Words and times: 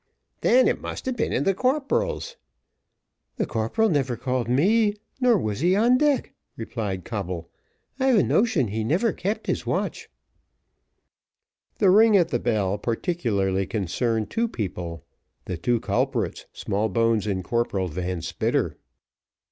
"Then 0.41 0.67
it 0.67 0.81
must 0.81 1.05
have 1.05 1.15
been 1.15 1.31
in 1.31 1.43
the 1.43 1.53
corporal's." 1.53 2.35
"The 3.35 3.45
corporal 3.45 3.87
never 3.87 4.17
called 4.17 4.49
me, 4.49 4.95
nor 5.19 5.37
was 5.37 5.59
he 5.59 5.75
'on 5.75 5.99
deck," 5.99 6.33
replied 6.57 7.05
Coble. 7.05 7.51
"I've 7.99 8.17
a 8.17 8.23
notion 8.23 8.69
he 8.69 8.83
never 8.83 9.13
kept 9.13 9.45
his 9.45 9.63
watch." 9.67 10.09
The 11.77 11.91
ring 11.91 12.17
at 12.17 12.29
the 12.29 12.39
bell 12.39 12.79
particularly 12.79 13.67
concerned 13.67 14.31
two 14.31 14.47
people, 14.47 15.05
the 15.45 15.55
two 15.55 15.79
culprits, 15.79 16.47
Smallbones 16.51 17.27
and 17.27 17.43
Corporal 17.43 17.87
Van 17.87 18.23
Spitter. 18.23 18.77